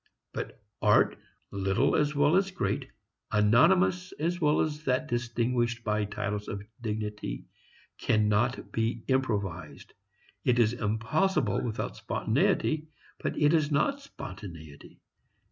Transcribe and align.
But 0.33 0.59
art, 0.81 1.15
little 1.51 1.95
as 1.95 2.15
well 2.15 2.35
as 2.35 2.49
great, 2.49 2.89
anonymous 3.31 4.11
as 4.13 4.41
well 4.41 4.61
as 4.61 4.83
that 4.85 5.07
distinguished 5.07 5.83
by 5.83 6.05
titles 6.05 6.47
of 6.47 6.63
dignity, 6.81 7.45
cannot 7.99 8.71
be 8.71 9.03
improvised. 9.07 9.93
It 10.43 10.57
is 10.57 10.73
impossible 10.73 11.61
without 11.61 11.97
spontaneity, 11.97 12.87
but 13.19 13.37
it 13.37 13.53
is 13.53 13.69
not 13.69 14.01
spontaneity. 14.01 15.01